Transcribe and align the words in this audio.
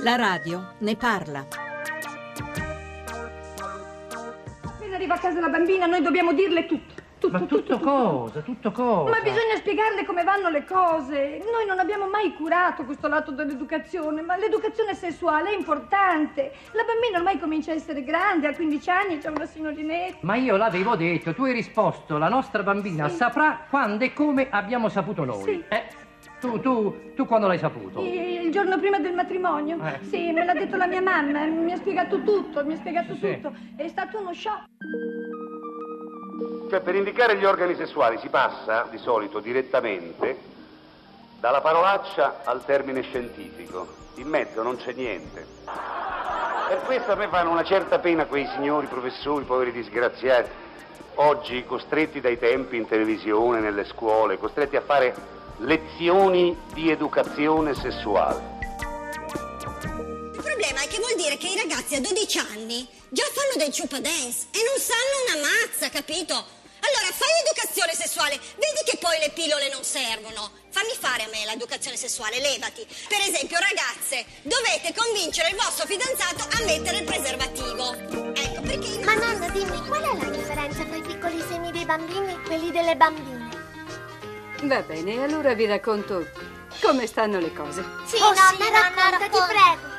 La 0.00 0.16
radio 0.16 0.74
ne 0.78 0.96
parla. 0.96 1.46
Appena 4.64 4.94
arriva 4.94 5.14
a 5.14 5.18
casa 5.18 5.40
la 5.40 5.48
bambina, 5.48 5.86
noi 5.86 6.02
dobbiamo 6.02 6.32
dirle 6.32 6.66
tutto. 6.66 6.96
Tutto, 7.18 7.36
Ma 7.36 7.46
tutto 7.46 7.78
cosa? 7.80 8.40
Tutto 8.42 8.70
cosa? 8.70 9.10
Ma 9.10 9.18
bisogna 9.20 9.56
spiegarle 9.56 10.04
come 10.04 10.22
vanno 10.22 10.50
le 10.50 10.64
cose. 10.64 11.40
Noi 11.50 11.66
non 11.66 11.80
abbiamo 11.80 12.06
mai 12.06 12.32
curato 12.34 12.84
questo 12.84 13.08
lato 13.08 13.32
dell'educazione, 13.32 14.22
ma 14.22 14.36
l'educazione 14.36 14.94
sessuale 14.94 15.50
è 15.50 15.56
importante. 15.56 16.52
La 16.74 16.84
bambina 16.84 17.18
ormai 17.18 17.40
comincia 17.40 17.72
a 17.72 17.74
essere 17.74 18.04
grande, 18.04 18.46
ha 18.46 18.54
15 18.54 18.90
anni, 18.90 19.18
c'è 19.18 19.30
una 19.30 19.46
signorinetta. 19.46 20.18
Ma 20.20 20.36
io 20.36 20.56
l'avevo 20.56 20.94
detto, 20.94 21.34
tu 21.34 21.42
hai 21.42 21.52
risposto, 21.52 22.18
la 22.18 22.28
nostra 22.28 22.62
bambina 22.62 23.08
Sì. 23.08 23.16
saprà 23.16 23.66
quando 23.68 24.04
e 24.04 24.12
come 24.12 24.46
abbiamo 24.48 24.88
saputo 24.88 25.24
noi. 25.24 25.42
Sì. 25.42 25.64
Eh, 25.68 25.86
tu, 26.38 26.60
tu, 26.60 27.14
tu 27.16 27.26
quando 27.26 27.48
l'hai 27.48 27.58
saputo? 27.58 28.00
E 28.00 28.27
Il 28.48 28.54
giorno 28.54 28.78
prima 28.78 28.98
del 28.98 29.12
matrimonio? 29.12 29.76
Eh. 29.84 29.98
Sì, 30.08 30.32
me 30.32 30.42
l'ha 30.42 30.54
detto 30.54 30.78
la 30.78 30.86
mia 30.86 31.02
mamma, 31.02 31.44
mi 31.44 31.70
ha 31.70 31.76
spiegato 31.76 32.22
tutto, 32.22 32.64
mi 32.64 32.72
ha 32.72 32.76
spiegato 32.78 33.12
Sì, 33.12 33.20
sì. 33.20 33.34
tutto. 33.42 33.54
È 33.76 33.86
stato 33.88 34.18
uno 34.20 34.32
shock. 34.32 34.64
Cioè, 36.70 36.80
per 36.80 36.94
indicare 36.94 37.36
gli 37.36 37.44
organi 37.44 37.74
sessuali 37.74 38.16
si 38.16 38.30
passa 38.30 38.86
di 38.90 38.96
solito 38.96 39.40
direttamente 39.40 40.38
dalla 41.38 41.60
parolaccia 41.60 42.40
al 42.44 42.64
termine 42.64 43.02
scientifico. 43.02 43.86
In 44.14 44.28
mezzo 44.28 44.62
non 44.62 44.78
c'è 44.78 44.94
niente. 44.94 45.44
Per 46.68 46.80
questo 46.86 47.12
a 47.12 47.16
me 47.16 47.28
fanno 47.28 47.50
una 47.50 47.64
certa 47.64 47.98
pena 47.98 48.24
quei 48.24 48.46
signori 48.54 48.86
professori, 48.86 49.44
poveri 49.44 49.72
disgraziati, 49.72 50.48
oggi 51.16 51.66
costretti 51.66 52.22
dai 52.22 52.38
tempi 52.38 52.78
in 52.78 52.88
televisione, 52.88 53.60
nelle 53.60 53.84
scuole, 53.84 54.38
costretti 54.38 54.76
a 54.76 54.80
fare 54.80 55.36
lezioni 55.58 56.56
di 56.72 56.90
educazione 56.90 57.74
sessuale. 57.74 58.56
Il 60.34 60.42
problema 60.42 60.82
è 60.82 60.88
che 60.88 60.98
vuol 60.98 61.16
dire 61.16 61.36
che 61.36 61.48
i 61.48 61.56
ragazzi 61.56 61.94
a 61.94 62.00
12 62.00 62.38
anni 62.38 62.86
già 63.10 63.24
fanno 63.32 63.64
del 63.64 63.74
chupa 63.74 64.00
dance 64.00 64.46
e 64.50 64.58
non 64.62 64.78
sanno 64.78 65.16
una 65.26 65.48
mazza, 65.48 65.88
capito? 65.88 66.56
Allora 66.80 67.10
fai 67.12 67.28
educazione 67.44 67.92
sessuale, 67.94 68.38
vedi 68.38 68.82
che 68.86 68.98
poi 68.98 69.18
le 69.18 69.30
pillole 69.30 69.68
non 69.70 69.82
servono. 69.82 70.50
Fammi 70.70 70.94
fare 70.98 71.24
a 71.24 71.28
me 71.28 71.44
l'educazione 71.44 71.96
sessuale, 71.96 72.40
levati. 72.40 72.86
Per 73.08 73.18
esempio, 73.18 73.58
ragazze, 73.58 74.24
dovete 74.42 74.94
convincere 74.94 75.50
il 75.50 75.56
vostro 75.56 75.86
fidanzato 75.86 76.46
a 76.46 76.64
mettere 76.64 76.98
il 76.98 77.04
preservativo. 77.04 77.94
Ecco, 78.32 78.60
perché 78.62 78.98
Ma 79.04 79.14
nonna, 79.14 79.48
dimmi, 79.48 79.86
qual 79.86 80.02
è 80.02 80.24
la 80.24 80.30
differenza 80.30 80.84
tra 80.84 80.96
i 80.96 81.02
piccoli 81.02 81.42
seni 81.48 81.72
dei 81.72 81.84
bambini 81.84 82.32
e 82.32 82.40
quelli 82.42 82.70
delle 82.70 82.94
bambine? 82.94 83.37
Va 84.62 84.82
bene, 84.82 85.22
allora 85.22 85.54
vi 85.54 85.66
racconto 85.66 86.26
come 86.82 87.06
stanno 87.06 87.38
le 87.38 87.52
cose. 87.52 87.84
Sì, 88.04 88.18
nonna, 88.18 88.34
racconta, 88.72 89.24
ti 89.24 89.38
prego. 89.48 89.96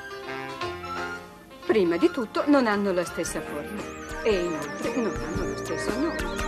Prima 1.65 1.95
di 1.97 2.11
tutto 2.11 2.43
non 2.47 2.67
hanno 2.67 2.91
la 2.91 3.05
stessa 3.05 3.41
forma 3.41 3.81
e 4.23 4.31
inoltre 4.31 4.95
non 4.97 5.13
hanno 5.15 5.49
lo 5.49 5.57
stesso 5.57 5.91
nome. 5.97 6.47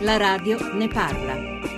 La 0.00 0.16
radio 0.16 0.58
ne 0.74 0.88
parla. 0.88 1.77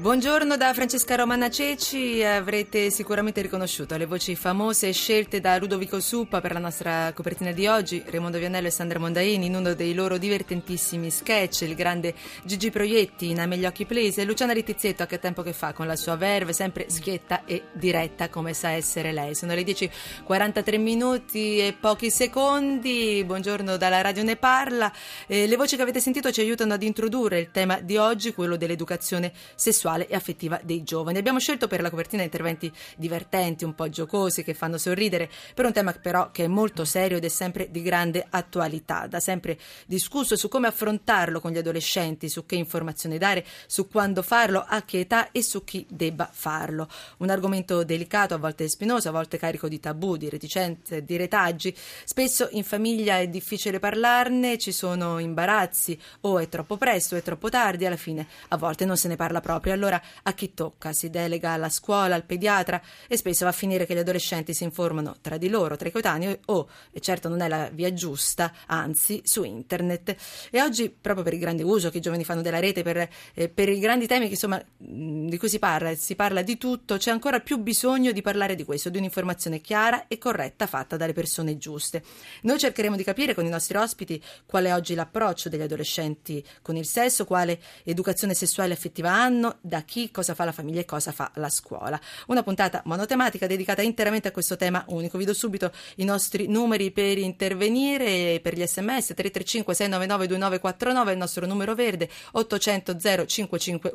Buongiorno 0.00 0.56
da 0.56 0.72
Francesca 0.74 1.16
Romana 1.16 1.50
Ceci, 1.50 2.22
avrete 2.22 2.88
sicuramente 2.88 3.42
riconosciuto 3.42 3.96
le 3.96 4.06
voci 4.06 4.36
famose 4.36 4.92
scelte 4.92 5.40
da 5.40 5.58
Ludovico 5.58 5.98
Suppa 5.98 6.40
per 6.40 6.52
la 6.52 6.60
nostra 6.60 7.12
copertina 7.12 7.50
di 7.50 7.66
oggi, 7.66 8.00
Raimondo 8.06 8.38
Vianello 8.38 8.68
e 8.68 8.70
Sandra 8.70 9.00
Mondaini 9.00 9.46
in 9.46 9.56
uno 9.56 9.74
dei 9.74 9.94
loro 9.94 10.16
divertentissimi 10.16 11.10
sketch, 11.10 11.62
il 11.62 11.74
grande 11.74 12.14
Gigi 12.44 12.70
Proietti 12.70 13.30
in 13.30 13.40
Ame 13.40 13.56
gli 13.56 13.66
occhi 13.66 13.86
please 13.86 14.20
e 14.20 14.24
Luciana 14.24 14.52
Rittizzetto 14.52 15.02
a 15.02 15.06
che 15.06 15.18
tempo 15.18 15.42
che 15.42 15.52
fa 15.52 15.72
con 15.72 15.88
la 15.88 15.96
sua 15.96 16.14
verve 16.14 16.52
sempre 16.52 16.88
schietta 16.88 17.44
e 17.44 17.64
diretta 17.72 18.28
come 18.28 18.54
sa 18.54 18.70
essere 18.70 19.10
lei. 19.10 19.34
Sono 19.34 19.52
le 19.52 19.62
10.43 19.62 20.78
minuti 20.78 21.58
e 21.58 21.76
pochi 21.78 22.12
secondi, 22.12 23.24
buongiorno 23.26 23.76
dalla 23.76 24.00
radio 24.00 24.22
ne 24.22 24.36
parla, 24.36 24.92
Eh, 25.26 25.48
le 25.48 25.56
voci 25.56 25.74
che 25.74 25.82
avete 25.82 25.98
sentito 25.98 26.30
ci 26.30 26.40
aiutano 26.40 26.74
ad 26.74 26.84
introdurre 26.84 27.40
il 27.40 27.50
tema 27.50 27.80
di 27.80 27.96
oggi, 27.96 28.32
quello 28.32 28.56
dell'educazione 28.56 29.32
sessuale 29.56 29.86
e 30.06 30.14
affettiva 30.14 30.60
dei 30.62 30.82
giovani. 30.84 31.18
Abbiamo 31.18 31.38
scelto 31.38 31.66
per 31.66 31.80
la 31.80 31.90
copertina 31.90 32.22
interventi 32.22 32.70
divertenti, 32.96 33.64
un 33.64 33.74
po' 33.74 33.88
giocosi, 33.88 34.44
che 34.44 34.54
fanno 34.54 34.78
sorridere, 34.78 35.30
per 35.54 35.64
un 35.64 35.72
tema 35.72 35.92
però 35.92 36.30
che 36.30 36.44
è 36.44 36.48
molto 36.48 36.84
serio 36.84 37.16
ed 37.16 37.24
è 37.24 37.28
sempre 37.28 37.70
di 37.70 37.82
grande 37.82 38.26
attualità. 38.28 39.06
Da 39.06 39.20
sempre 39.20 39.58
discusso 39.86 40.36
su 40.36 40.48
come 40.48 40.66
affrontarlo 40.68 41.40
con 41.40 41.50
gli 41.50 41.58
adolescenti, 41.58 42.28
su 42.28 42.46
che 42.46 42.56
informazioni 42.56 43.18
dare, 43.18 43.44
su 43.66 43.88
quando 43.88 44.22
farlo, 44.22 44.64
a 44.66 44.82
che 44.82 45.00
età 45.00 45.30
e 45.32 45.42
su 45.42 45.64
chi 45.64 45.86
debba 45.88 46.28
farlo. 46.30 46.88
Un 47.18 47.30
argomento 47.30 47.84
delicato, 47.84 48.34
a 48.34 48.38
volte 48.38 48.68
spinoso, 48.68 49.08
a 49.08 49.12
volte 49.12 49.38
carico 49.38 49.68
di 49.68 49.80
tabù, 49.80 50.16
di 50.16 50.28
reticenze, 50.28 51.04
di 51.04 51.16
retaggi. 51.16 51.74
Spesso 52.04 52.48
in 52.52 52.64
famiglia 52.64 53.18
è 53.18 53.28
difficile 53.28 53.78
parlarne, 53.78 54.58
ci 54.58 54.72
sono 54.72 55.18
imbarazzi, 55.18 55.98
o 56.22 56.38
è 56.38 56.48
troppo 56.48 56.76
presto, 56.76 57.14
o 57.14 57.18
è 57.18 57.22
troppo 57.22 57.48
tardi, 57.48 57.86
alla 57.86 57.96
fine 57.96 58.26
a 58.48 58.56
volte 58.56 58.84
non 58.84 58.96
se 58.96 59.08
ne 59.08 59.16
parla 59.16 59.40
proprio. 59.40 59.72
Allora 59.78 60.02
a 60.24 60.32
chi 60.32 60.54
tocca? 60.54 60.92
Si 60.92 61.08
delega 61.08 61.52
alla 61.52 61.68
scuola, 61.68 62.16
al 62.16 62.24
pediatra 62.24 62.82
e 63.06 63.16
spesso 63.16 63.44
va 63.44 63.50
a 63.50 63.54
finire 63.54 63.86
che 63.86 63.94
gli 63.94 63.98
adolescenti 63.98 64.52
si 64.52 64.64
informano 64.64 65.18
tra 65.20 65.36
di 65.36 65.48
loro, 65.48 65.76
tra 65.76 65.86
i 65.86 65.92
coetanei 65.92 66.36
o, 66.46 66.68
e 66.90 66.98
certo 66.98 67.28
non 67.28 67.40
è 67.40 67.48
la 67.48 67.70
via 67.72 67.92
giusta, 67.92 68.52
anzi 68.66 69.22
su 69.24 69.44
internet. 69.44 70.16
E 70.50 70.60
oggi 70.60 70.90
proprio 70.90 71.22
per 71.22 71.34
il 71.34 71.38
grande 71.38 71.62
uso 71.62 71.90
che 71.90 71.98
i 71.98 72.00
giovani 72.00 72.24
fanno 72.24 72.42
della 72.42 72.58
rete, 72.58 72.82
per, 72.82 73.08
eh, 73.34 73.48
per 73.48 73.68
i 73.68 73.78
grandi 73.78 74.08
temi 74.08 74.24
che, 74.24 74.32
insomma, 74.32 74.60
di 74.76 75.38
cui 75.38 75.48
si 75.48 75.60
parla, 75.60 75.94
si 75.94 76.16
parla 76.16 76.42
di 76.42 76.58
tutto, 76.58 76.96
c'è 76.96 77.12
ancora 77.12 77.38
più 77.38 77.58
bisogno 77.58 78.10
di 78.10 78.20
parlare 78.20 78.56
di 78.56 78.64
questo, 78.64 78.90
di 78.90 78.98
un'informazione 78.98 79.60
chiara 79.60 80.08
e 80.08 80.18
corretta 80.18 80.66
fatta 80.66 80.96
dalle 80.96 81.12
persone 81.12 81.56
giuste. 81.56 82.02
Noi 82.42 82.58
cercheremo 82.58 82.96
di 82.96 83.04
capire 83.04 83.32
con 83.32 83.46
i 83.46 83.48
nostri 83.48 83.76
ospiti 83.76 84.20
qual 84.44 84.64
è 84.64 84.74
oggi 84.74 84.96
l'approccio 84.96 85.48
degli 85.48 85.62
adolescenti 85.62 86.44
con 86.62 86.76
il 86.76 86.86
sesso, 86.86 87.24
quale 87.24 87.60
educazione 87.84 88.34
sessuale 88.34 88.72
e 88.72 88.74
affettiva 88.74 89.12
hanno, 89.12 89.58
da 89.68 89.82
chi, 89.82 90.10
cosa 90.10 90.34
fa 90.34 90.44
la 90.44 90.52
famiglia 90.52 90.80
e 90.80 90.84
cosa 90.84 91.12
fa 91.12 91.30
la 91.34 91.48
scuola. 91.48 92.00
Una 92.26 92.42
puntata 92.42 92.82
monotematica 92.86 93.46
dedicata 93.46 93.82
interamente 93.82 94.28
a 94.28 94.30
questo 94.32 94.56
tema 94.56 94.84
unico. 94.88 95.18
Vi 95.18 95.24
do 95.24 95.34
subito 95.34 95.70
i 95.96 96.04
nostri 96.04 96.48
numeri 96.48 96.90
per 96.90 97.18
intervenire, 97.18 98.40
per 98.40 98.54
gli 98.54 98.66
sms 98.66 99.12
335 99.14 99.74
699 99.74 100.26
2949, 100.26 101.12
il 101.12 101.18
nostro 101.18 101.46
numero 101.46 101.74
verde 101.74 102.08
800 102.32 102.96
055 103.26 103.92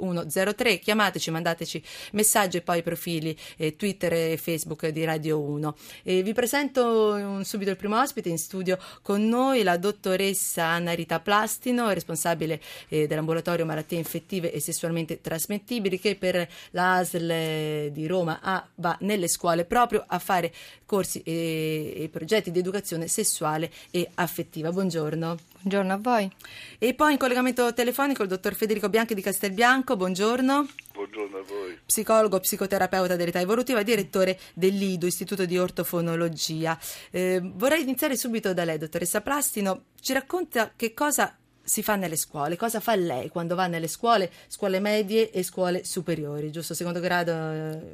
Chiamateci, 0.79 1.31
mandateci 1.31 1.83
messaggi 2.11 2.57
e 2.57 2.61
poi 2.61 2.79
i 2.79 2.83
profili 2.83 3.37
eh, 3.57 3.75
Twitter 3.75 4.13
e 4.13 4.37
Facebook 4.37 4.87
di 4.87 5.03
Radio 5.03 5.39
1. 5.41 5.75
E 6.03 6.21
vi 6.21 6.33
presento 6.33 7.13
un- 7.13 7.43
subito 7.43 7.71
il 7.71 7.77
primo 7.77 7.99
ospite 7.99 8.29
in 8.29 8.37
studio 8.37 8.77
con 9.01 9.27
noi, 9.27 9.63
la 9.63 9.77
dottoressa 9.77 10.65
Anna 10.65 10.93
Rita 10.93 11.19
Plastino, 11.19 11.89
responsabile 11.91 12.61
eh, 12.89 13.07
dell'ambulatorio 13.07 13.65
malattie 13.65 13.97
infettive 13.97 14.51
e 14.51 14.59
sessualmente 14.59 15.19
trasmettibili, 15.63 15.99
che 15.99 16.15
per 16.15 16.47
la 16.71 16.97
ASL 16.97 17.29
eh, 17.31 17.89
di 17.91 18.05
Roma 18.05 18.39
ha- 18.41 18.67
va 18.75 18.95
nelle 19.01 19.27
scuole 19.27 19.65
proprio 19.65 20.03
a 20.05 20.19
fare 20.19 20.53
corsi 20.85 21.21
e, 21.23 21.93
e 21.95 22.09
progetti 22.09 22.51
di 22.51 22.59
educazione 22.59 23.07
sessuale 23.07 23.71
e 23.89 24.07
affettiva. 24.15 24.71
Buongiorno. 24.71 25.37
Buongiorno 25.61 25.93
a 25.93 25.97
voi. 25.97 26.29
E 26.77 26.93
poi 26.93 27.13
in 27.13 27.17
collegamento 27.17 27.73
telefonico 27.73 28.21
il 28.21 28.29
dottor 28.29 28.53
Federico 28.53 28.89
Bianchi 28.89 29.15
di 29.15 29.21
Castelbianco, 29.21 29.95
buongiorno. 29.95 30.67
Buongiorno 30.93 31.37
a 31.37 31.43
voi. 31.43 31.79
Psicologo, 31.85 32.39
psicoterapeuta 32.39 33.15
dell'età 33.15 33.39
evolutiva, 33.39 33.81
direttore 33.81 34.37
dell'IDU, 34.53 35.07
Istituto 35.07 35.45
di 35.45 35.57
Ortofonologia. 35.57 36.77
Eh, 37.09 37.41
vorrei 37.41 37.81
iniziare 37.81 38.17
subito 38.17 38.53
da 38.53 38.65
lei, 38.65 38.77
dottoressa 38.77 39.21
Plastino. 39.21 39.85
Ci 39.99 40.13
racconta 40.13 40.73
che 40.75 40.93
cosa 40.93 41.35
si 41.63 41.81
fa 41.81 41.95
nelle 41.95 42.15
scuole, 42.17 42.57
cosa 42.57 42.79
fa 42.79 42.93
lei 42.95 43.29
quando 43.29 43.55
va 43.55 43.67
nelle 43.67 43.87
scuole, 43.87 44.29
scuole 44.47 44.79
medie 44.79 45.31
e 45.31 45.43
scuole 45.43 45.83
superiori, 45.83 46.51
giusto? 46.51 46.73
Secondo 46.73 46.99
grado, 46.99 47.31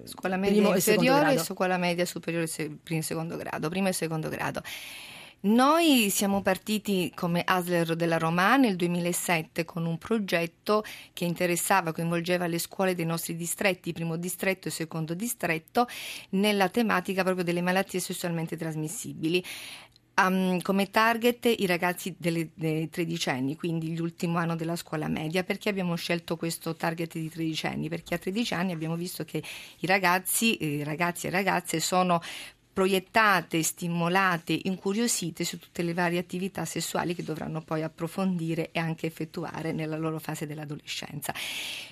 Scuola 0.06 0.38
media 0.38 0.62
primo 0.62 0.74
e 0.74 0.80
secondo 0.80 1.12
inferiore 1.12 1.19
e 1.31 1.33
grado. 1.33 1.44
scuola 1.44 1.77
media 1.77 2.06
superiore 2.06 2.48
se- 2.48 2.75
primo 2.81 3.01
e 3.01 3.04
secondo 3.04 3.38
grado, 3.38 3.69
primo 3.69 3.88
e 3.88 3.94
secondo 3.94 4.30
grado. 4.30 4.62
Noi 5.42 6.10
siamo 6.10 6.42
partiti 6.42 7.13
come 7.16 7.44
ASLER 7.45 7.95
della 7.95 8.18
Roma 8.18 8.57
nel 8.57 8.75
2007 8.75 9.63
con 9.63 9.86
un 9.86 9.98
progetto 9.98 10.83
che 11.13 11.24
interessava, 11.24 11.94
coinvolgeva 11.94 12.45
le 12.45 12.60
scuole 12.60 12.94
dei 12.94 13.06
nostri 13.06 13.38
distretti, 13.38 13.94
primo 13.94 14.18
distretto 14.18 14.68
e 14.68 14.72
secondo 14.72 15.13
distretto, 15.13 15.88
nella 16.31 16.68
tematica 16.68 17.24
proprio 17.24 17.45
delle 17.45 17.62
malattie 17.62 18.01
sessualmente 18.01 18.57
trasmissibili. 18.57 19.42
Um, 20.19 20.60
come 20.62 20.89
target 20.89 21.45
i 21.45 21.66
ragazzi 21.66 22.13
delle, 22.18 22.50
dei 22.54 22.89
tredicenni, 22.89 23.56
quindi 23.56 23.95
l'ultimo 23.95 24.38
anno 24.38 24.56
della 24.57 24.75
scuola 24.75 25.07
media. 25.07 25.44
Perché 25.44 25.69
abbiamo 25.69 25.95
scelto 25.95 26.36
questo 26.36 26.75
target 26.75 27.13
di 27.13 27.30
tredicenni? 27.30 27.88
Perché 27.88 28.16
a 28.16 28.18
13 28.18 28.54
anni 28.54 28.71
abbiamo 28.74 28.95
visto 28.95 29.24
che 29.24 29.42
i 29.80 29.88
ragazzi, 29.88 30.57
eh, 30.57 30.83
ragazzi 30.83 31.27
e 31.27 31.30
ragazze 31.30 31.80
sono 31.80 32.21
proiettate, 32.79 33.61
stimolate, 33.61 34.57
incuriosite 34.63 35.43
su 35.43 35.59
tutte 35.59 35.83
le 35.83 35.93
varie 35.93 36.17
attività 36.17 36.63
sessuali 36.63 37.13
che 37.13 37.23
dovranno 37.23 37.61
poi 37.61 37.83
approfondire 37.83 38.69
e 38.71 38.79
anche 38.79 39.05
effettuare 39.05 39.73
nella 39.73 39.97
loro 39.97 40.17
fase 40.17 40.47
dell'adolescenza. 40.47 41.33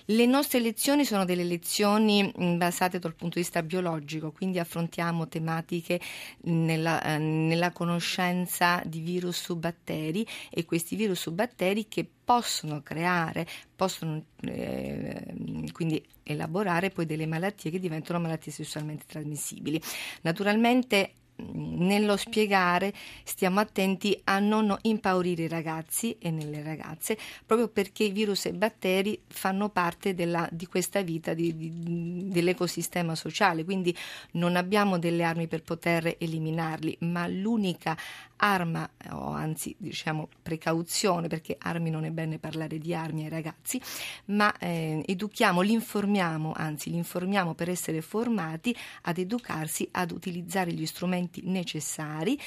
Le 0.06 0.26
nostre 0.26 0.62
lezioni 0.62 1.04
sono 1.04 1.26
delle 1.26 1.44
lezioni 1.44 2.24
mh, 2.24 2.56
basate 2.56 3.00
dal 3.00 3.16
punto 3.16 3.36
di 3.36 3.42
vista 3.42 3.62
biologico, 3.64 4.32
quindi 4.32 4.60
affrontiamo 4.60 5.28
tematiche 5.28 6.00
nella, 6.44 7.04
eh, 7.04 7.18
nella 7.18 7.74
conoscenza 7.74 8.82
di 8.86 9.02
virus 9.02 9.42
su 9.42 9.58
batteri 9.58 10.26
e 10.50 10.64
questi 10.64 10.96
virus 10.96 11.20
su 11.20 11.34
batteri 11.34 11.90
che 11.90 12.08
possono 12.28 12.82
creare, 12.84 13.48
possono 13.74 14.22
eh, 14.42 15.34
quindi 15.72 16.06
elaborare 16.24 16.90
poi 16.90 17.06
delle 17.06 17.26
malattie 17.26 17.72
che 17.72 17.80
diventano 17.80 18.20
malattie 18.20 18.52
sessualmente 18.52 19.06
trasmissibili. 19.08 19.82
Naturalmente 20.24 21.14
nello 21.38 22.18
spiegare 22.18 22.94
stiamo 23.24 23.60
attenti 23.60 24.20
a 24.26 24.40
non 24.40 24.76
impaurire 24.82 25.44
i 25.44 25.48
ragazzi 25.48 26.18
e 26.20 26.32
nelle 26.32 26.64
ragazze, 26.64 27.18
proprio 27.46 27.68
perché 27.68 28.10
virus 28.10 28.48
e 28.48 28.54
batteri 28.54 29.22
fanno 29.28 29.70
parte 29.70 30.14
della, 30.14 30.50
di 30.52 30.66
questa 30.66 31.02
vita, 31.02 31.34
di, 31.34 31.56
di, 31.56 32.28
dell'ecosistema 32.30 33.16
sociale, 33.16 33.64
quindi 33.64 33.96
non 34.32 34.56
abbiamo 34.56 34.98
delle 34.98 35.24
armi 35.24 35.48
per 35.48 35.64
poter 35.64 36.16
eliminarli, 36.18 36.98
ma 37.02 37.28
l'unica 37.28 37.96
arma, 38.38 38.90
o 39.12 39.30
anzi 39.30 39.76
diciamo 39.78 40.30
precauzione, 40.42 41.28
perché 41.28 41.56
armi 41.60 41.90
non 41.90 42.06
è 42.06 42.12
bene 42.12 42.40
parlare 42.40 42.78
di 42.78 42.94
armi 42.94 43.24
ai 43.24 43.30
ragazzi, 43.30 43.82
ma 44.26 44.56
eh, 44.58 45.04
educhiamo, 45.06 45.62
li 45.62 45.74
informiamo, 45.74 46.54
anzi 46.56 46.90
li 46.90 46.98
informiamo 46.98 47.54
per 47.54 47.70
essere 47.70 48.02
formati 48.02 48.76
ad 49.04 49.18
educarsi, 49.18 49.88
ad 49.92 50.12
utilizzare 50.12 50.72
gli 50.72 50.86
strumenti 50.86 51.42
necessari 51.46 52.40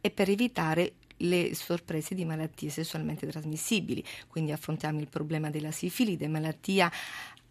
e 0.00 0.10
per 0.10 0.28
evitare 0.28 0.94
le 1.18 1.54
sorprese 1.54 2.14
di 2.14 2.24
malattie 2.24 2.70
sessualmente 2.70 3.26
trasmissibili. 3.26 4.04
Quindi 4.28 4.52
affrontiamo 4.52 5.00
il 5.00 5.08
problema 5.08 5.50
della 5.50 5.70
sifilide, 5.70 6.28
malattia 6.28 6.90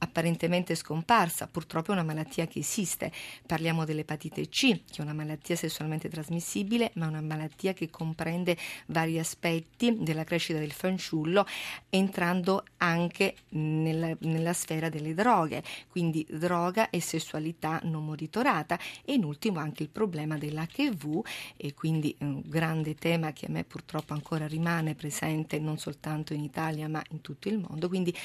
apparentemente 0.03 0.75
scomparsa, 0.75 1.47
purtroppo 1.47 1.91
è 1.91 1.93
una 1.93 2.03
malattia 2.03 2.47
che 2.47 2.59
esiste. 2.59 3.11
Parliamo 3.45 3.85
dell'epatite 3.85 4.47
C, 4.47 4.83
che 4.85 4.97
è 4.97 5.01
una 5.01 5.13
malattia 5.13 5.55
sessualmente 5.55 6.09
trasmissibile, 6.09 6.91
ma 6.95 7.07
una 7.07 7.21
malattia 7.21 7.73
che 7.73 7.89
comprende 7.89 8.57
vari 8.87 9.17
aspetti 9.17 9.97
della 9.99 10.23
crescita 10.23 10.59
del 10.59 10.71
fanciullo, 10.71 11.45
entrando 11.89 12.63
anche 12.77 13.35
nella, 13.49 14.15
nella 14.19 14.53
sfera 14.53 14.89
delle 14.89 15.13
droghe, 15.13 15.63
quindi 15.89 16.25
droga 16.29 16.89
e 16.89 16.99
sessualità 16.99 17.79
non 17.83 18.05
monitorata. 18.05 18.77
E 19.03 19.13
in 19.13 19.23
ultimo 19.23 19.59
anche 19.59 19.83
il 19.83 19.89
problema 19.89 20.37
dell'HIV 20.37 21.21
e 21.55 21.73
quindi 21.73 22.15
un 22.19 22.41
grande 22.45 22.95
tema 22.95 23.31
che 23.31 23.45
a 23.45 23.49
me 23.49 23.63
purtroppo 23.63 24.13
ancora 24.13 24.47
rimane 24.47 24.95
presente 24.95 25.59
non 25.59 25.77
soltanto 25.77 26.33
in 26.33 26.41
Italia 26.41 26.87
ma 26.87 27.01
in 27.11 27.21
tutto 27.21 27.47
il 27.47 27.57
mondo, 27.57 27.87
quindi 27.87 28.15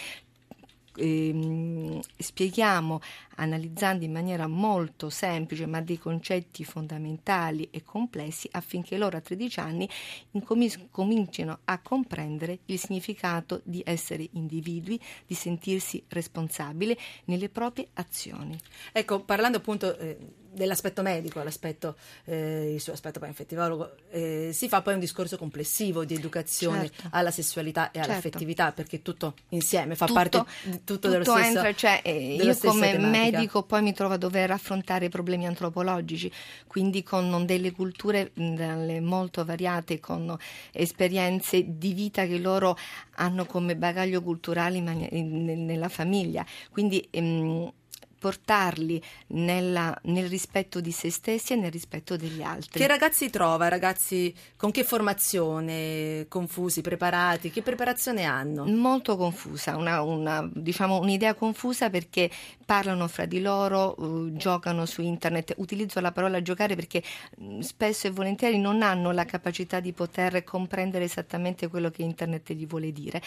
ehm, 0.98 2.00
spieghiamo 2.16 3.00
analizzando 3.36 4.04
in 4.04 4.12
maniera 4.12 4.46
molto 4.46 5.10
semplice 5.10 5.66
ma 5.66 5.80
dei 5.80 5.98
concetti 5.98 6.64
fondamentali 6.64 7.68
e 7.70 7.84
complessi 7.84 8.48
affinché 8.52 8.96
loro 8.96 9.16
a 9.16 9.20
13 9.20 9.60
anni 9.60 9.88
incomin- 10.32 10.88
comincino 10.90 11.60
a 11.64 11.78
comprendere 11.80 12.60
il 12.66 12.78
significato 12.78 13.60
di 13.64 13.82
essere 13.84 14.28
individui, 14.32 15.00
di 15.26 15.34
sentirsi 15.34 16.02
responsabili 16.08 16.96
nelle 17.26 17.48
proprie 17.48 17.88
azioni. 17.94 18.58
Ecco, 18.92 19.20
parlando 19.20 19.58
appunto 19.58 19.96
eh, 19.98 20.16
dell'aspetto 20.58 21.00
medico, 21.02 21.42
l'aspetto, 21.42 21.96
eh, 22.26 22.72
il 22.74 22.80
suo 22.80 22.92
aspetto 22.92 23.18
poi 23.18 23.28
infettivologo, 23.28 23.94
eh, 24.10 24.50
si 24.52 24.68
fa 24.68 24.82
poi 24.82 24.94
un 24.94 25.00
discorso 25.00 25.38
complessivo 25.38 26.04
di 26.04 26.14
educazione 26.14 26.90
Certo. 26.90 27.08
alla 27.12 27.30
sessualità 27.30 27.86
e 27.90 27.94
Certo. 27.94 28.10
all'affettività, 28.10 28.72
perché 28.72 29.00
tutto 29.00 29.34
insieme 29.50 29.94
fa 29.94 30.06
Tutto- 30.06 30.18
parte 30.18 30.44
di 30.64 30.70
tutto, 30.72 30.92
tutto 30.94 31.08
dello 31.08 31.24
stesso. 31.24 31.38
entra, 31.46 31.74
cioè, 31.74 32.00
eh, 32.04 32.34
io 32.34 32.56
come 32.58 32.90
tematica. 32.90 32.98
medico 33.08 33.62
poi 33.62 33.82
mi 33.82 33.94
trovo 33.94 34.14
a 34.14 34.16
dover 34.18 34.50
affrontare 34.50 35.08
problemi 35.08 35.46
antropologici, 35.46 36.30
quindi 36.66 37.02
con 37.02 37.46
delle 37.46 37.70
culture 37.72 38.32
molto 38.34 39.44
variate, 39.44 40.00
con 40.00 40.36
esperienze 40.72 41.64
di 41.78 41.92
vita 41.92 42.26
che 42.26 42.38
loro 42.38 42.76
hanno 43.16 43.44
come 43.46 43.76
bagaglio 43.76 44.22
culturale 44.22 44.76
in- 44.78 45.64
nella 45.64 45.88
famiglia. 45.88 46.44
Quindi 46.70 47.06
ehm, 47.10 47.72
portarli 48.18 49.02
nella- 49.28 49.96
nel 50.04 50.28
rispetto 50.28 50.80
di 50.80 50.90
se 50.92 51.10
stessi 51.10 51.52
e 51.52 51.56
nel 51.56 51.70
rispetto 51.70 52.16
degli 52.16 52.42
altri. 52.42 52.80
Che 52.80 52.86
ragazzi 52.86 53.30
trova? 53.30 53.68
Ragazzi 53.68 54.34
con 54.56 54.70
che 54.70 54.84
formazione? 54.84 56.26
Confusi, 56.28 56.80
preparati? 56.80 57.50
Che 57.50 57.62
preparazione 57.62 58.24
hanno? 58.24 58.64
Molto 58.66 59.16
confusa, 59.16 59.76
una, 59.76 60.02
una- 60.02 60.48
diciamo, 60.52 60.98
un'idea 60.98 61.34
confusa 61.34 61.90
perché 61.90 62.30
parlano 62.68 63.08
fra 63.08 63.24
di 63.24 63.40
loro, 63.40 63.96
giocano 64.32 64.84
su 64.84 65.00
internet. 65.00 65.54
Utilizzo 65.56 66.00
la 66.00 66.12
parola 66.12 66.42
giocare 66.42 66.74
perché 66.74 67.02
mh, 67.38 67.60
spesso 67.60 68.06
e 68.08 68.10
volentieri 68.10 68.58
non 68.58 68.82
hanno 68.82 69.10
la 69.10 69.24
capacità 69.24 69.80
di 69.80 69.94
poter 69.94 70.44
comprendere 70.44 71.04
esattamente 71.04 71.68
quello 71.68 71.90
che 71.90 72.02
internet 72.02 72.52
gli 72.52 72.66
vuole 72.66 72.92
dire. 72.92 73.22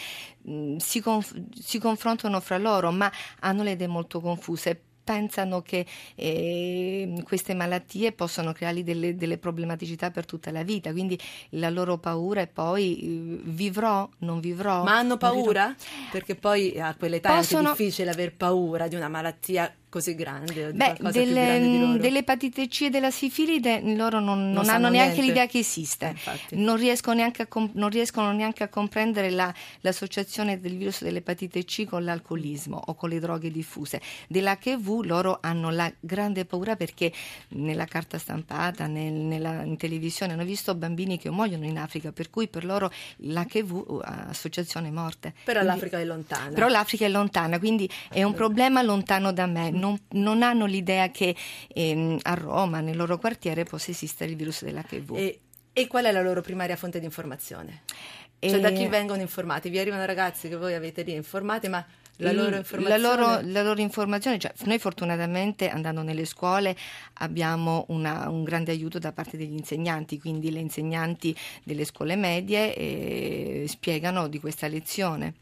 Mm, 0.48 0.76
Si, 0.76 1.00
conf- 1.00 1.34
si 1.58 1.78
confrontano 1.80 2.38
fra 2.40 2.56
loro, 2.58 2.92
ma 2.92 3.10
hanno 3.40 3.64
le 3.64 3.72
idee 3.72 3.88
molto 3.88 4.20
confuse. 4.20 4.82
Pensano 5.04 5.62
che 5.62 5.84
eh, 6.14 7.22
queste 7.24 7.54
malattie 7.54 8.12
possano 8.12 8.52
creargli 8.52 8.84
delle, 8.84 9.16
delle 9.16 9.38
problematicità 9.38 10.10
per 10.10 10.24
tutta 10.24 10.50
la 10.50 10.62
vita, 10.62 10.92
quindi 10.92 11.18
la 11.50 11.70
loro 11.70 11.98
paura 11.98 12.40
è 12.40 12.46
poi 12.46 13.00
eh, 13.00 13.40
vivrò, 13.44 14.08
non 14.18 14.40
vivrò. 14.40 14.84
Ma 14.84 14.98
hanno 14.98 15.16
paura? 15.16 15.74
Perché 16.10 16.34
poi 16.34 16.78
a 16.80 16.94
quell'età 16.94 17.34
Possono- 17.34 17.72
è 17.72 17.76
difficile 17.76 18.10
aver 18.10 18.34
paura 18.34 18.88
di 18.88 18.94
una 18.94 19.08
malattia 19.08 19.74
così 19.92 20.14
grande 20.14 20.72
Beh, 20.72 20.96
delle, 21.12 21.98
dell'epatite 22.00 22.66
C 22.66 22.84
e 22.84 22.90
della 22.90 23.10
sifilide 23.10 23.82
loro 23.94 24.20
non, 24.20 24.50
non 24.50 24.64
sanno 24.64 24.86
hanno 24.86 24.94
neanche 24.96 25.16
niente. 25.16 25.26
l'idea 25.28 25.46
che 25.46 25.58
esiste, 25.58 26.06
Infatti. 26.06 26.56
non 26.56 26.76
riescono, 26.76 27.16
neanche 27.16 27.42
a 27.42 27.46
com- 27.46 27.68
non 27.74 27.90
riescono 27.90 28.32
neanche 28.32 28.62
a 28.62 28.68
comprendere 28.68 29.28
la- 29.28 29.52
l'associazione 29.82 30.58
del 30.60 30.78
virus 30.78 31.02
dell'epatite 31.02 31.62
C 31.64 31.84
con 31.84 32.04
l'alcolismo 32.04 32.80
o 32.82 32.94
con 32.94 33.10
le 33.10 33.20
droghe 33.20 33.50
diffuse. 33.50 34.00
Dell'HIV 34.28 35.02
loro 35.04 35.38
hanno 35.42 35.68
la 35.70 35.92
grande 36.00 36.46
paura 36.46 36.74
perché 36.74 37.12
nella 37.48 37.84
carta 37.84 38.16
stampata, 38.16 38.86
nel- 38.86 39.12
nella, 39.12 39.62
in 39.62 39.76
televisione 39.76 40.32
hanno 40.32 40.44
visto 40.44 40.74
bambini 40.74 41.18
che 41.18 41.28
muoiono 41.28 41.66
in 41.66 41.76
Africa, 41.76 42.12
per 42.12 42.30
cui 42.30 42.48
per 42.48 42.64
loro 42.64 42.90
l'HIV 43.18 44.00
è 44.00 44.10
associazione 44.30 44.90
morte. 44.90 45.34
Però 45.44 45.60
Quindi- 45.60 45.78
l'Africa 45.80 46.00
è 46.00 46.04
lontana. 46.06 46.50
Però 46.54 46.68
l'Africa 46.68 47.04
è 47.04 47.08
lontana, 47.10 47.58
quindi 47.58 47.90
è 48.08 48.22
un 48.22 48.32
problema 48.32 48.80
lontano 48.80 49.32
da 49.34 49.44
me. 49.46 49.80
Non, 49.82 49.98
non 50.10 50.42
hanno 50.44 50.66
l'idea 50.66 51.10
che 51.10 51.34
ehm, 51.74 52.18
a 52.22 52.34
Roma, 52.34 52.78
nel 52.80 52.96
loro 52.96 53.18
quartiere, 53.18 53.64
possa 53.64 53.90
esistere 53.90 54.30
il 54.30 54.36
virus 54.36 54.62
dell'HIV. 54.62 55.16
E, 55.16 55.40
e 55.72 55.86
qual 55.88 56.04
è 56.04 56.12
la 56.12 56.22
loro 56.22 56.40
primaria 56.40 56.76
fonte 56.76 57.00
di 57.00 57.04
informazione? 57.04 57.82
Cioè 58.38 58.58
E- 58.58 58.60
da 58.60 58.70
chi 58.70 58.86
vengono 58.86 59.20
informati? 59.20 59.70
Vi 59.70 59.78
arrivano 59.80 60.04
ragazzi 60.04 60.48
che 60.48 60.56
voi 60.56 60.74
avete 60.74 61.02
lì 61.02 61.14
informati, 61.14 61.68
ma 61.68 61.84
la 62.18 62.30
loro 62.32 62.56
informazione... 62.56 62.98
La 62.98 63.14
loro, 63.16 63.40
la 63.50 63.62
loro 63.62 63.80
informazione, 63.80 64.38
cioè, 64.38 64.52
noi 64.66 64.78
fortunatamente 64.78 65.68
andando 65.68 66.02
nelle 66.02 66.26
scuole 66.26 66.76
abbiamo 67.14 67.84
una- 67.88 68.28
un 68.28 68.44
grande 68.44 68.70
aiuto 68.70 68.98
da 69.00 69.10
parte 69.12 69.36
degli 69.36 69.56
insegnanti, 69.56 70.18
quindi 70.20 70.50
le 70.52 70.60
insegnanti 70.60 71.34
delle 71.64 71.84
scuole 71.84 72.14
medie 72.14 72.74
eh, 72.76 73.64
spiegano 73.66 74.28
di 74.28 74.38
questa 74.38 74.68
lezione. 74.68 75.34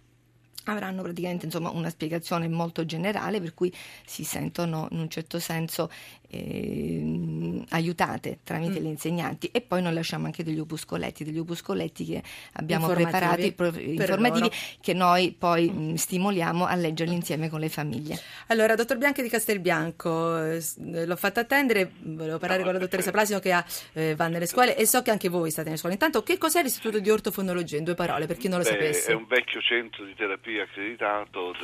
Avranno 0.65 1.03
praticamente 1.03 1.47
insomma, 1.47 1.71
una 1.71 1.89
spiegazione 1.91 2.47
molto 2.49 2.85
generale 2.85 3.41
per 3.41 3.55
cui 3.55 3.73
si 4.05 4.25
sentono 4.25 4.89
in 4.91 4.99
un 5.01 5.09
certo 5.09 5.39
senso 5.39 5.91
ehm, 6.29 7.65
aiutate 7.71 8.39
tramite 8.45 8.79
Mm. 8.81 8.83
gli 8.83 8.87
insegnanti 8.87 9.49
e 9.53 9.61
poi 9.63 9.83
noi 9.83 9.93
lasciamo 9.95 10.27
anche 10.27 10.45
degli 10.45 10.59
opuscoletti, 10.59 11.25
degli 11.25 11.39
opuscoletti 11.39 12.05
che 12.05 12.23
abbiamo 12.53 12.87
Informativi 12.89 13.19
preparati 13.19 13.53
pro- 13.53 13.71
per 13.71 13.83
informativi 13.83 14.41
loro. 14.47 14.55
che 14.81 14.93
noi 14.95 15.35
poi 15.37 15.71
mh, 15.71 15.95
stimoliamo 15.95 16.67
a 16.67 16.75
leggerli 16.75 17.15
insieme 17.15 17.49
con 17.49 17.61
le 17.61 17.69
famiglie. 17.69 18.19
Allora, 18.49 18.75
dottor 18.75 18.97
Bianchi 18.99 19.23
di 19.23 19.29
Castelbianco, 19.29 20.43
eh, 20.45 20.63
eh, 20.93 21.07
l'ho 21.07 21.17
fatta 21.17 21.41
attendere, 21.41 21.91
volevo 22.03 22.39
parlare 22.39 22.63
con 22.63 22.73
la 22.73 22.79
dottoressa 22.79 23.11
Plasino 23.11 23.39
che 23.39 23.53
ha, 23.53 23.65
eh, 23.95 24.15
va 24.15 24.29
nelle 24.29 24.47
scuole 24.47 24.77
e 24.77 24.87
so 24.87 25.03
che 25.03 25.11
anche 25.11 25.29
voi 25.29 25.51
state 25.51 25.67
nelle 25.69 25.79
scuole. 25.79 25.95
Intanto, 25.95 26.23
che 26.23 26.39
cos'è 26.39 26.63
l'Istituto 26.63 26.99
di 27.01 27.11
Ortofonologia? 27.11 27.77
In 27.79 27.85
due 27.85 27.95
parole, 27.95 28.27
per 28.27 28.37
chi 28.37 28.49
non 28.49 28.59
lo 28.59 28.65
Beh, 28.65 28.71
sapesse. 28.71 29.11
È 29.13 29.15
un 29.15 29.27
vecchio 29.27 29.61
centro 29.61 30.05
di 30.05 30.15
terapia 30.15 30.50
accreditato 30.59 31.55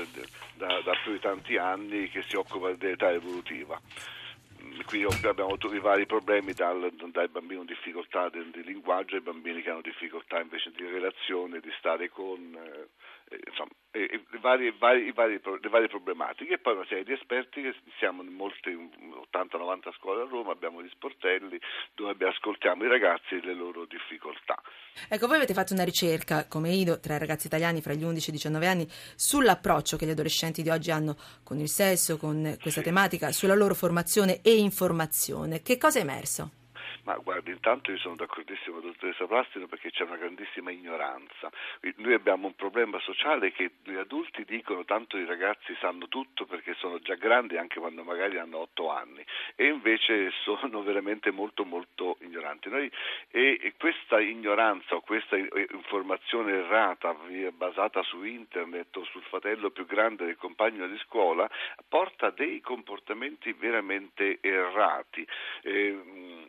da, 0.54 0.80
da 0.82 0.92
più 1.02 1.12
di 1.12 1.18
tanti 1.18 1.56
anni 1.56 2.08
che 2.08 2.22
si 2.22 2.36
occupa 2.36 2.72
dell'età 2.72 3.10
evolutiva. 3.10 3.80
Qui 4.84 5.04
abbiamo 5.04 5.50
avuto 5.50 5.72
i 5.72 5.80
vari 5.80 6.06
problemi 6.06 6.52
dal, 6.52 6.92
dai 7.10 7.28
bambini 7.28 7.56
con 7.56 7.66
difficoltà 7.66 8.28
di, 8.28 8.50
di, 8.50 8.62
linguaggio 8.62 9.16
ai 9.16 9.20
bambini 9.20 9.62
che 9.62 9.70
hanno 9.70 9.80
difficoltà 9.80 10.40
invece 10.40 10.70
di 10.70 10.84
relazione, 10.86 11.60
di 11.60 11.72
stare 11.78 12.08
con... 12.08 12.54
Eh, 12.54 12.88
eh, 13.28 13.40
insomma, 13.48 13.70
eh, 13.90 14.22
le, 14.30 14.38
varie, 14.38 14.72
vari, 14.78 15.10
vari, 15.10 15.40
le, 15.42 15.68
varie, 15.68 15.88
problematiche 15.88 16.54
e 16.54 16.58
poi 16.58 16.74
una 16.74 16.86
serie 16.86 17.02
di 17.02 17.12
esperti 17.12 17.60
che 17.60 17.74
siamo 17.98 18.22
in 18.22 18.32
molte 18.32 18.70
80-90 18.70 19.92
scuole 19.98 20.22
a 20.22 20.28
Roma, 20.28 20.52
abbiamo 20.52 20.80
gli 20.80 20.88
sportelli 20.90 21.58
dove 21.94 22.28
ascoltiamo 22.28 22.84
i 22.84 22.88
ragazzi 22.88 23.34
e 23.34 23.40
le 23.42 23.54
loro 23.54 23.84
difficoltà. 23.86 24.60
Ecco, 25.08 25.26
voi 25.26 25.36
avete 25.36 25.54
fatto 25.54 25.72
una 25.72 25.82
ricerca 25.82 26.46
come 26.46 26.70
IDO 26.70 27.00
tra 27.00 27.16
i 27.16 27.18
ragazzi 27.18 27.48
italiani 27.48 27.80
fra 27.80 27.94
gli 27.94 28.04
11 28.04 28.26
e 28.26 28.30
i 28.30 28.36
19 28.36 28.66
anni 28.66 28.86
sull'approccio 28.88 29.96
che 29.96 30.06
gli 30.06 30.10
adolescenti 30.10 30.62
di 30.62 30.70
oggi 30.70 30.92
hanno 30.92 31.16
con 31.42 31.58
il 31.58 31.68
sesso, 31.68 32.18
con 32.18 32.56
questa 32.60 32.80
sì. 32.80 32.86
tematica, 32.86 33.32
sulla 33.32 33.54
loro 33.54 33.74
formazione 33.74 34.40
e 34.42 34.54
informazione. 34.66 35.62
Che 35.62 35.78
cosa 35.78 35.98
è 35.98 36.02
emerso? 36.02 36.50
Ma 37.06 37.16
guardi, 37.18 37.52
intanto 37.52 37.92
io 37.92 37.98
sono 37.98 38.16
d'accordissimo 38.16 38.78
con 38.78 38.86
la 38.86 38.90
dottoressa 38.90 39.26
Plastino 39.26 39.68
perché 39.68 39.92
c'è 39.92 40.02
una 40.02 40.16
grandissima 40.16 40.72
ignoranza. 40.72 41.48
Noi 41.98 42.14
abbiamo 42.14 42.48
un 42.48 42.56
problema 42.56 42.98
sociale 42.98 43.52
che 43.52 43.70
gli 43.84 43.94
adulti 43.94 44.44
dicono 44.44 44.84
tanto 44.84 45.16
i 45.16 45.24
ragazzi 45.24 45.76
sanno 45.78 46.08
tutto 46.08 46.46
perché 46.46 46.74
sono 46.74 46.98
già 46.98 47.14
grandi 47.14 47.58
anche 47.58 47.78
quando 47.78 48.02
magari 48.02 48.38
hanno 48.38 48.58
otto 48.58 48.90
anni 48.90 49.24
e 49.54 49.66
invece 49.66 50.32
sono 50.42 50.82
veramente 50.82 51.30
molto 51.30 51.64
molto 51.64 52.16
ignoranti. 52.22 52.68
Noi, 52.68 52.90
e, 53.30 53.60
e 53.62 53.74
questa 53.78 54.18
ignoranza 54.18 54.96
o 54.96 55.00
questa 55.00 55.36
informazione 55.36 56.54
errata 56.54 57.14
basata 57.52 58.02
su 58.02 58.24
internet 58.24 58.96
o 58.96 59.04
sul 59.04 59.22
fratello 59.22 59.70
più 59.70 59.86
grande 59.86 60.24
del 60.24 60.36
compagno 60.36 60.88
di 60.88 60.98
scuola 60.98 61.48
porta 61.86 62.30
dei 62.30 62.60
comportamenti 62.60 63.52
veramente 63.52 64.38
errati. 64.40 65.24
Eh, 65.62 66.46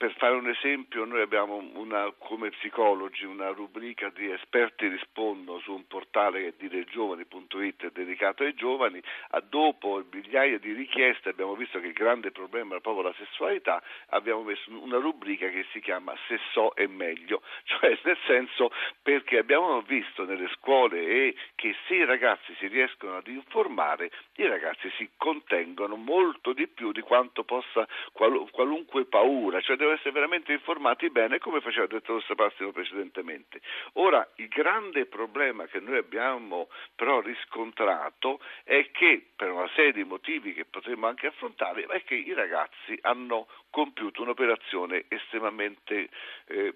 per 0.00 0.14
fare 0.16 0.34
un 0.34 0.48
esempio, 0.48 1.04
noi 1.04 1.20
abbiamo 1.20 1.62
una, 1.74 2.10
come 2.16 2.48
psicologi 2.48 3.26
una 3.26 3.48
rubrica 3.48 4.08
di 4.08 4.30
esperti 4.30 4.88
rispondono 4.88 5.58
su 5.58 5.74
un 5.74 5.86
portale 5.86 6.40
che 6.40 6.46
è 6.46 6.54
diregiovani.it 6.56 7.92
dedicato 7.92 8.42
ai 8.42 8.54
giovani, 8.54 8.98
a 9.32 9.40
dopo 9.40 10.02
migliaia 10.10 10.58
di 10.58 10.72
richieste 10.72 11.28
abbiamo 11.28 11.54
visto 11.54 11.80
che 11.80 11.88
il 11.88 11.92
grande 11.92 12.30
problema 12.30 12.70
era 12.70 12.80
proprio 12.80 13.02
la 13.02 13.14
sessualità, 13.18 13.82
abbiamo 14.06 14.42
messo 14.42 14.70
una 14.70 14.96
rubrica 14.96 15.50
che 15.50 15.66
si 15.70 15.80
chiama 15.80 16.14
Se 16.28 16.40
so 16.54 16.72
è 16.72 16.86
meglio, 16.86 17.42
cioè 17.64 17.98
nel 18.02 18.18
senso 18.24 18.72
perché 19.02 19.36
abbiamo 19.36 19.82
visto 19.82 20.24
nelle 20.24 20.48
scuole 20.54 21.34
che 21.56 21.76
se 21.86 21.94
i 21.94 22.06
ragazzi 22.06 22.54
si 22.58 22.68
riescono 22.68 23.18
ad 23.18 23.26
informare, 23.26 24.10
i 24.36 24.46
ragazzi 24.46 24.90
si 24.96 25.10
contengono 25.18 25.96
molto 25.96 26.54
di 26.54 26.66
più 26.68 26.90
di 26.90 27.02
quanto 27.02 27.44
possa 27.44 27.86
qualunque 28.12 29.04
paura, 29.04 29.60
cioè 29.60 29.76
devono 29.90 29.92
essere 29.94 30.12
veramente 30.12 30.52
informati 30.52 31.10
bene 31.10 31.38
come 31.38 31.60
faceva 31.60 31.84
il 31.84 31.90
dottor 31.90 32.22
Sapastino 32.24 32.70
precedentemente. 32.72 33.60
Ora, 33.94 34.26
il 34.36 34.48
grande 34.48 35.06
problema 35.06 35.66
che 35.66 35.80
noi 35.80 35.98
abbiamo 35.98 36.68
però 36.94 37.20
riscontrato 37.20 38.40
è 38.64 38.90
che 38.92 39.26
per 39.34 39.50
una 39.50 39.68
serie 39.74 39.92
di 39.92 40.04
motivi 40.04 40.54
che 40.54 40.64
potremmo 40.64 41.06
anche 41.06 41.26
affrontare 41.26 41.84
è 41.86 42.02
che 42.04 42.14
i 42.14 42.32
ragazzi 42.32 42.98
hanno 43.02 43.48
compiuto 43.70 44.22
un'operazione 44.22 45.04
estremamente 45.08 46.08
eh, 46.46 46.74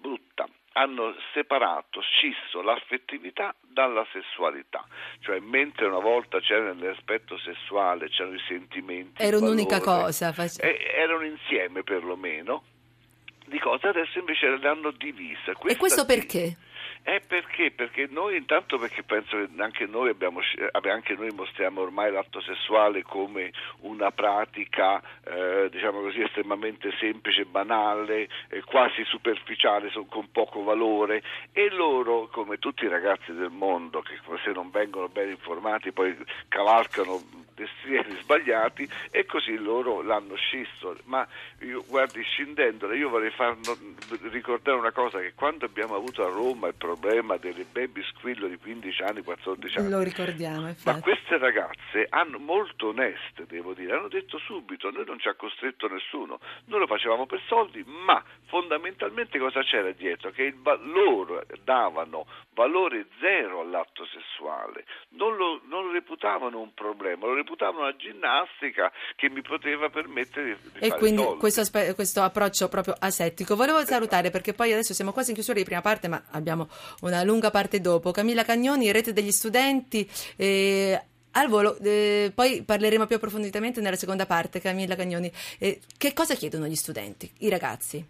brutta 0.00 0.48
hanno 0.78 1.12
separato, 1.34 2.00
scisso 2.00 2.62
l'affettività 2.62 3.52
dalla 3.60 4.06
sessualità, 4.12 4.86
cioè 5.20 5.40
mentre 5.40 5.86
una 5.86 5.98
volta 5.98 6.38
c'era 6.38 6.72
l'aspetto 6.72 7.36
sessuale, 7.38 8.08
c'erano 8.08 8.36
i 8.36 8.42
sentimenti, 8.46 9.20
era 9.20 9.38
un'unica 9.38 9.80
cosa, 9.80 10.32
face... 10.32 10.62
erano 10.94 11.24
insieme 11.24 11.82
perlomeno, 11.82 12.62
di 13.46 13.58
cose 13.58 13.88
adesso 13.88 14.18
invece 14.20 14.56
le 14.56 14.68
hanno 14.68 14.92
divise. 14.92 15.54
Questa 15.54 15.68
e 15.68 15.76
questo 15.76 16.04
perché? 16.06 16.56
Eh 17.02 17.22
perché? 17.26 17.70
Perché 17.70 18.06
noi 18.10 18.36
intanto 18.36 18.78
perché 18.78 19.02
penso 19.02 19.36
che 19.36 19.48
anche 19.62 19.86
noi, 19.86 20.10
abbiamo, 20.10 20.40
anche 20.72 21.14
noi 21.14 21.30
mostriamo 21.30 21.80
ormai 21.80 22.12
l'atto 22.12 22.40
sessuale 22.40 23.02
come 23.02 23.52
una 23.80 24.10
pratica 24.10 25.00
eh, 25.24 25.68
diciamo 25.70 26.00
così 26.00 26.20
estremamente 26.20 26.90
semplice, 26.98 27.44
banale, 27.44 28.28
eh, 28.48 28.62
quasi 28.62 29.04
superficiale, 29.04 29.90
con 30.08 30.30
poco 30.30 30.62
valore 30.62 31.22
e 31.52 31.70
loro 31.70 32.28
come 32.28 32.58
tutti 32.58 32.84
i 32.84 32.88
ragazzi 32.88 33.32
del 33.32 33.50
mondo 33.50 34.00
che 34.00 34.18
se 34.44 34.52
non 34.52 34.70
vengono 34.70 35.08
ben 35.08 35.30
informati 35.30 35.92
poi 35.92 36.16
cavalcano 36.48 37.46
destrieri 37.58 38.16
sbagliati 38.22 38.88
e 39.10 39.26
così 39.26 39.56
loro 39.56 40.00
l'hanno 40.02 40.36
scisso. 40.36 40.96
Ma 41.04 41.26
io, 41.60 41.84
guardi, 41.86 42.22
scindendole, 42.22 42.96
io 42.96 43.08
vorrei 43.08 43.30
far 43.30 43.56
ricordare 44.30 44.78
una 44.78 44.92
cosa, 44.92 45.18
che 45.18 45.32
quando 45.34 45.64
abbiamo 45.66 45.96
avuto 45.96 46.24
a 46.24 46.28
Roma 46.28 46.68
il 46.68 46.74
problema 46.74 47.36
delle 47.36 47.64
baby 47.64 48.02
squillo 48.04 48.46
di 48.46 48.56
15 48.56 49.02
anni, 49.02 49.22
14 49.22 49.78
anni, 49.78 49.90
lo 49.90 50.02
ricordiamo, 50.02 50.68
infatti. 50.68 50.96
ma 50.96 51.02
queste 51.02 51.38
ragazze 51.38 52.06
hanno 52.08 52.38
molto 52.38 52.88
oneste, 52.88 53.46
devo 53.46 53.74
dire, 53.74 53.94
hanno 53.94 54.08
detto 54.08 54.38
subito, 54.38 54.90
noi 54.90 55.04
non 55.04 55.18
ci 55.18 55.28
ha 55.28 55.34
costretto 55.34 55.88
nessuno, 55.88 56.38
noi 56.66 56.80
lo 56.80 56.86
facevamo 56.86 57.26
per 57.26 57.40
soldi, 57.46 57.84
ma 57.86 58.22
fondamentalmente 58.46 59.38
cosa 59.38 59.62
c'era 59.62 59.90
dietro? 59.92 60.30
Che 60.30 60.42
il, 60.44 60.56
loro 60.82 61.42
davano 61.64 62.26
valore 62.54 63.06
zero 63.20 63.60
all'atto 63.60 64.06
sessuale, 64.06 64.84
non 65.10 65.36
lo, 65.36 65.60
non 65.64 65.86
lo 65.86 65.92
reputavano 65.92 66.60
un 66.60 66.72
problema, 66.74 67.26
lo 67.26 67.34
reputavano 67.34 67.47
una 67.56 67.94
ginnastica 67.96 68.90
che 69.16 69.30
mi 69.30 69.42
poteva 69.42 69.88
permettere 69.88 70.58
di 70.60 70.78
e 70.78 70.88
fare 70.88 71.00
quindi 71.00 71.24
questo, 71.38 71.60
aspe- 71.60 71.94
questo 71.94 72.22
approccio 72.22 72.68
proprio 72.68 72.94
asettico. 72.98 73.56
Volevo 73.56 73.78
esatto. 73.78 73.94
salutare 73.94 74.30
perché 74.30 74.52
poi 74.52 74.72
adesso 74.72 74.94
siamo 74.94 75.12
quasi 75.12 75.30
in 75.30 75.34
chiusura 75.34 75.58
di 75.58 75.64
prima 75.64 75.80
parte, 75.80 76.08
ma 76.08 76.22
abbiamo 76.32 76.68
una 77.00 77.22
lunga 77.22 77.50
parte 77.50 77.80
dopo. 77.80 78.10
Camilla 78.10 78.44
Cagnoni, 78.44 78.92
rete 78.92 79.12
degli 79.12 79.32
studenti. 79.32 80.08
Eh, 80.36 81.00
al 81.32 81.48
volo, 81.48 81.76
eh, 81.78 82.32
poi 82.34 82.62
parleremo 82.62 83.06
più 83.06 83.16
approfonditamente 83.16 83.80
nella 83.80 83.96
seconda 83.96 84.26
parte, 84.26 84.60
Camilla 84.60 84.96
Cagnoni. 84.96 85.30
Eh, 85.58 85.80
che 85.96 86.12
cosa 86.12 86.34
chiedono 86.34 86.66
gli 86.66 86.74
studenti, 86.74 87.30
i 87.38 87.48
ragazzi? 87.48 88.04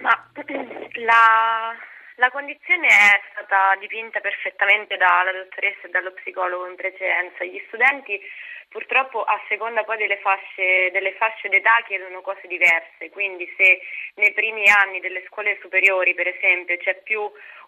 Ma 0.00 0.30
la, 1.04 1.74
la 2.16 2.30
condizione 2.30 2.86
è 2.86 3.20
stata 3.32 3.74
dipinta 3.80 4.20
perfettamente 4.20 4.96
dalla 4.96 5.32
dottoressa 5.32 5.86
e 5.86 5.90
dallo 5.90 6.12
psicologo 6.12 6.66
in 6.68 6.76
precedenza. 6.76 7.44
Gli 7.44 7.62
studenti 7.66 8.20
purtroppo 8.68 9.22
a 9.22 9.40
seconda 9.48 9.84
poi 9.84 9.96
delle 9.96 10.18
fasce, 10.18 10.90
delle 10.90 11.14
fasce 11.14 11.48
d'età 11.48 11.82
chiedono 11.86 12.20
cose 12.22 12.46
diverse, 12.46 13.10
quindi 13.10 13.52
se 13.56 13.80
nei 14.14 14.32
primi 14.32 14.68
anni 14.68 15.00
delle 15.00 15.24
scuole 15.26 15.58
superiori 15.60 16.14
per 16.14 16.28
esempio 16.28 16.76
c'è 16.78 17.00
più 17.02 17.20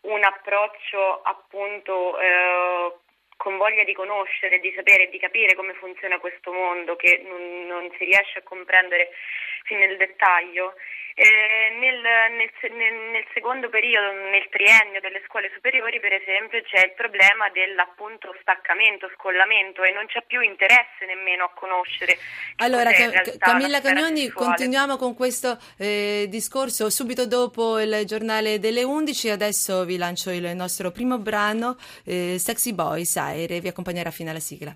un 0.03 0.25
approccio 0.25 1.23
appunto 1.23 2.19
eh, 2.19 2.93
voglia 3.67 3.83
di 3.83 3.95
conoscere, 3.95 4.61
di 4.61 4.73
sapere 4.77 5.09
di 5.11 5.19
capire 5.19 5.57
come 5.57 5.75
funziona 5.75 6.21
questo 6.21 6.53
mondo 6.53 6.95
che 6.95 7.21
non, 7.27 7.67
non 7.67 7.91
si 7.99 8.05
riesce 8.05 8.39
a 8.39 8.43
comprendere 8.43 9.11
fin 9.65 9.79
nel 9.79 9.97
dettaglio, 9.97 10.75
eh, 11.19 11.73
nel, 11.81 11.97
nel, 12.37 12.51
nel, 12.77 12.95
nel, 13.11 13.25
secondo 13.33 13.71
periodo, 13.71 14.13
nel 14.29 14.47
triennio 14.51 15.01
delle 15.01 15.23
scuole 15.25 15.51
superiori, 15.55 15.99
per 15.99 16.13
esempio, 16.13 16.61
c'è 16.61 16.85
il 16.85 16.93
problema 16.93 17.49
dell'appunto 17.49 18.37
staccamento, 18.43 19.09
scollamento 19.17 19.83
e 19.83 19.93
non 19.93 20.05
c'è 20.07 20.23
più 20.27 20.43
interesse 20.43 21.09
nemmeno 21.09 21.45
a 21.45 21.51
conoscere. 21.55 22.19
Allora, 22.57 22.93
Cam- 22.93 23.39
Camilla 23.39 23.81
Cagnoni, 23.81 24.29
continuiamo 24.29 24.99
con 24.99 25.15
questo 25.15 25.57
eh, 25.79 26.27
discorso 26.29 26.91
subito 26.91 27.27
dopo 27.27 27.81
il 27.81 28.05
giornale 28.05 28.59
delle 28.59 28.83
11. 28.85 29.31
Adesso 29.31 29.87
vi 29.87 29.97
lancio 29.97 30.29
il 30.29 30.55
nostro 30.55 30.91
primo 30.91 31.17
brano, 31.17 31.79
eh, 32.05 32.37
Sexy 32.39 32.75
Boys 32.75 33.17
Aire, 33.17 33.56
vi 33.61 33.69
accompagnerà 33.69 34.11
fino 34.11 34.31
alla 34.31 34.41
sigla. 34.41 34.75